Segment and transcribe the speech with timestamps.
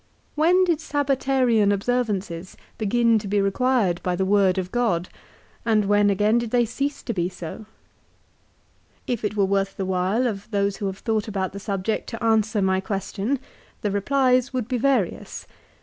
[0.33, 5.09] When did Sabbatarian observances begin to be required by the word of God,
[5.63, 7.67] and when again did they cease to be so?
[9.05, 12.23] If it were worth the while of those who have thought about the subject to
[12.23, 13.37] answer my question,
[13.81, 15.45] the replies would be various.